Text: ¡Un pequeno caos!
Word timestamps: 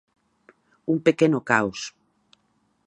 ¡Un 0.91 0.97
pequeno 1.05 1.39
caos! 1.49 1.79